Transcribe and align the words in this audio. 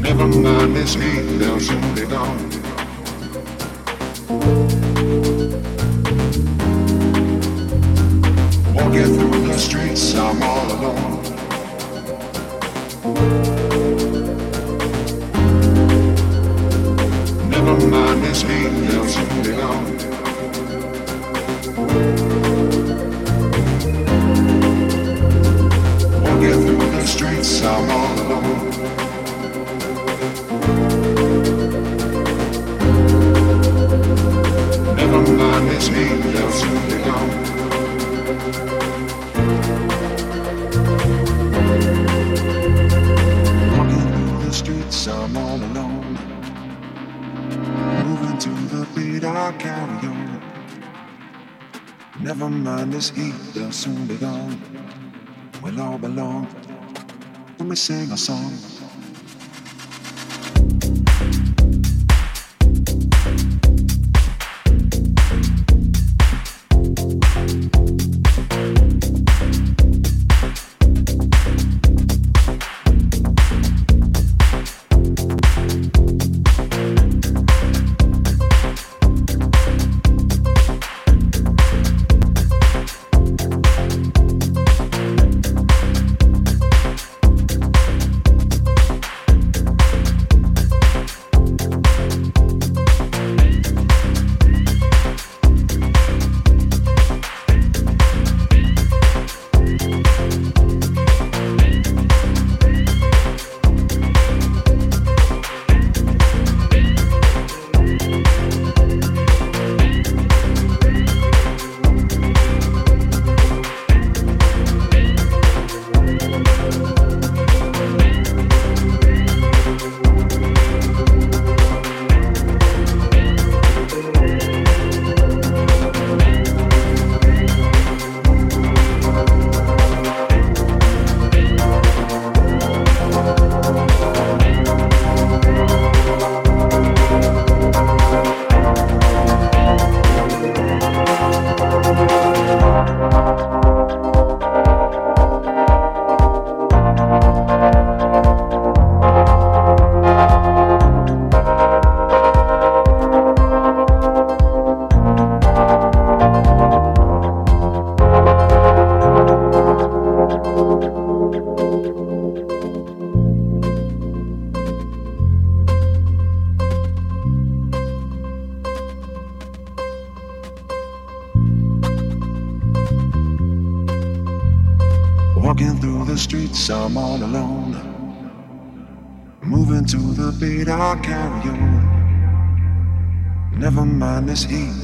Never 0.00 0.26
mind 0.26 0.76
this 0.76 0.94
heat, 0.94 1.38
they'll. 1.38 1.58
Walking 8.74 9.10
through 9.16 9.46
the 9.46 9.58
streets, 9.58 10.14
I'm 10.14 10.42
all 10.42 10.72
alone. 10.72 11.22
Never 17.50 17.76
mind 17.88 18.22
they'll 18.88 19.06
soon 19.06 19.42
be 19.42 19.50
gone. 19.50 20.17
I'm 27.62 27.90
all 27.90 28.20
alone. 28.20 28.70
Never 34.96 35.20
mind 35.32 35.68
this 35.70 35.88
heat, 35.88 36.22
they'll 36.32 36.52
soon 36.52 36.80
be 36.88 36.98
gone. 37.04 37.30
Walking 43.76 44.06
through 44.12 44.38
the 44.44 44.52
streets, 44.52 45.08
I'm 45.08 45.36
all 45.36 45.56
alone. 45.56 46.18
Moving 48.06 48.38
to 48.38 48.50
the 48.74 48.86
beat, 48.94 49.24
I 49.24 49.52
carry 49.58 50.06
on. 50.06 50.42
Never 52.20 52.48
mind 52.48 52.92
this 52.92 53.10
heat, 53.10 53.34
they'll 53.54 53.72
soon 53.72 54.06
be 54.06 54.16
gone. 54.16 54.60
We'll 55.62 55.80
all 55.80 55.98
belong 55.98 56.46
we 57.68 57.76
sing 57.76 58.10
a 58.12 58.16
song. 58.16 58.77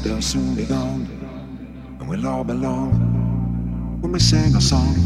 They'll 0.05 0.21
soon 0.21 0.55
be 0.55 0.67
gone. 0.67 1.09
And 1.99 2.09
we'll 2.09 2.27
all 2.27 2.45
belong 2.45 2.93
when 4.03 4.13
we 4.13 4.19
sing 4.19 4.55
a 4.55 4.61
song. 4.61 5.04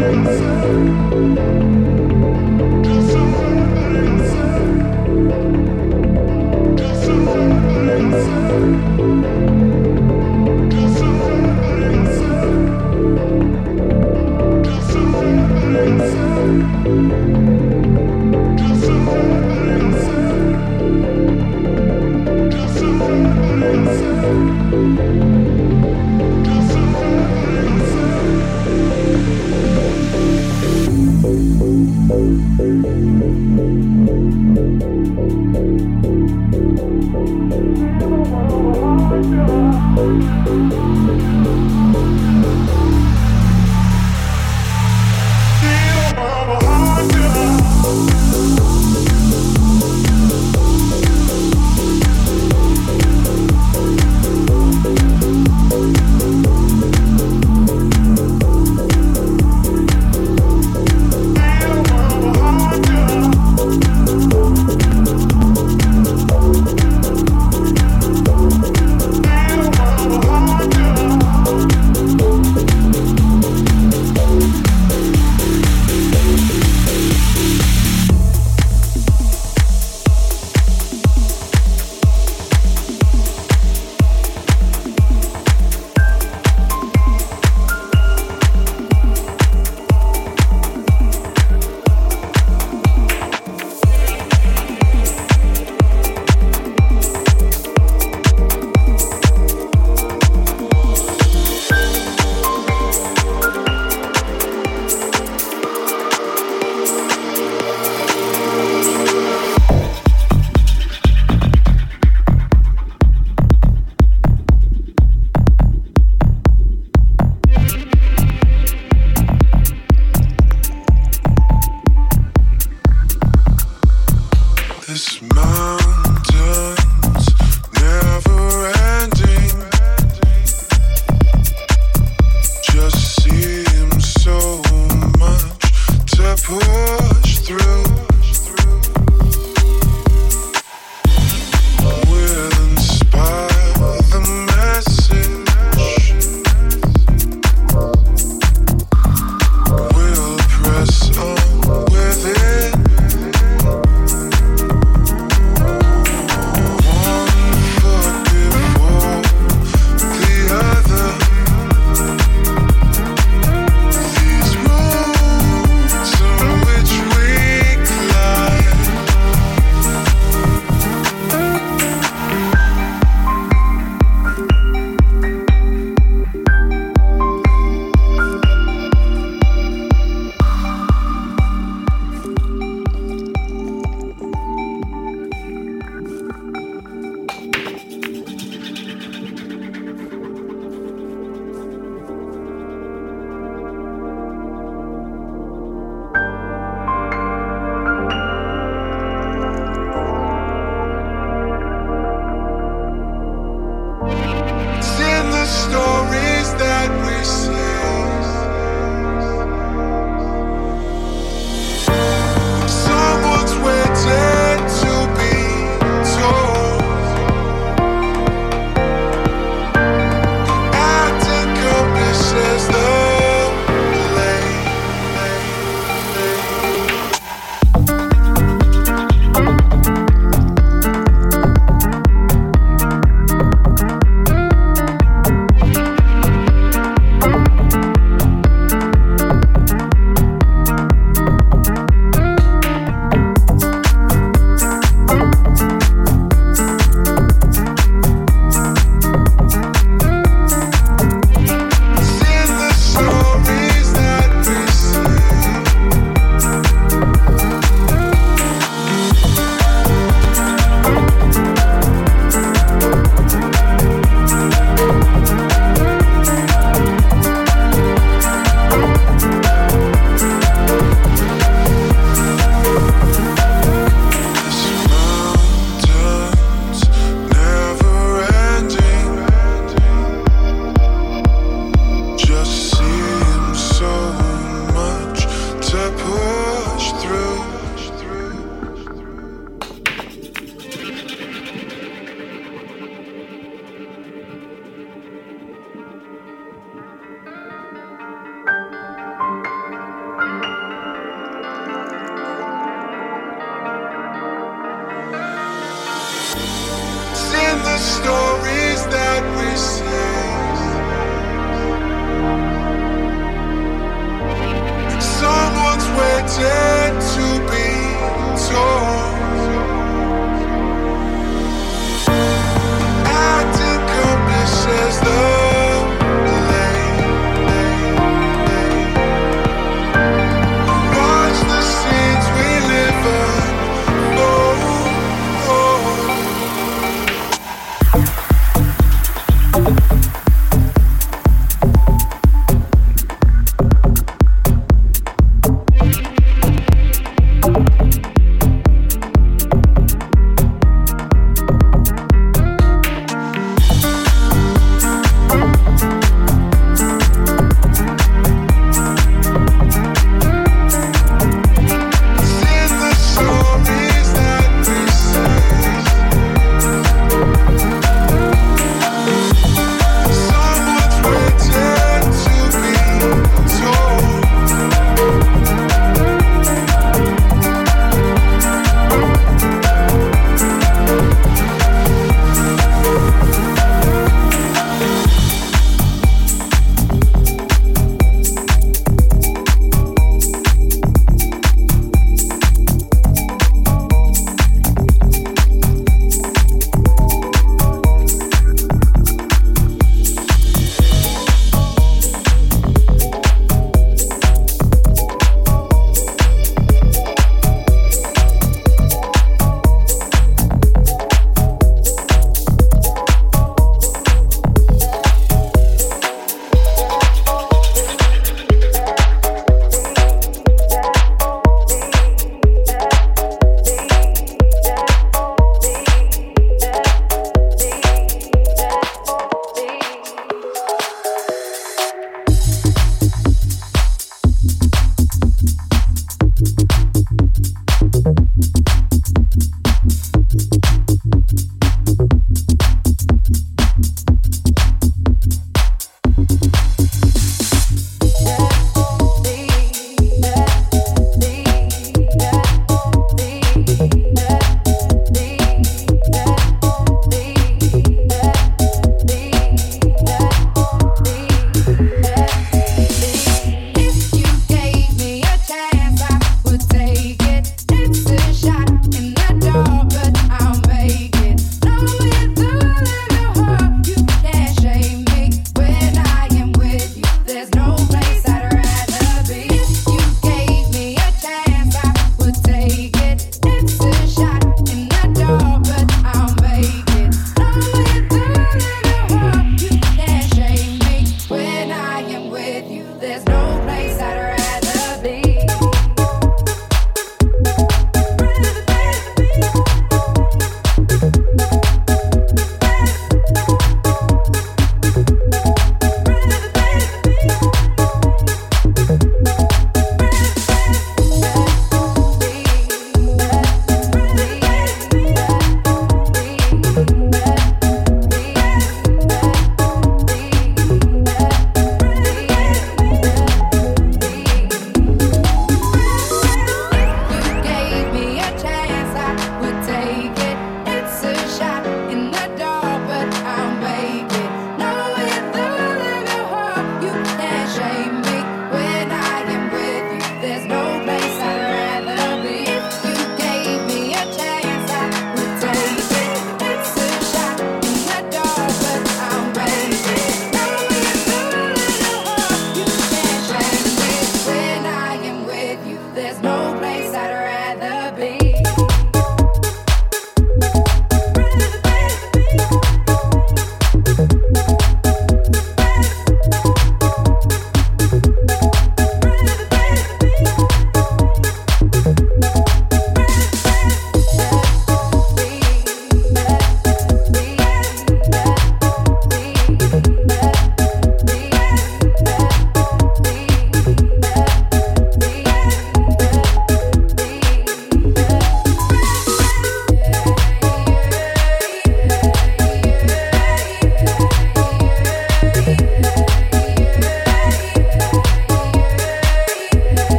Yeah. 0.00 0.30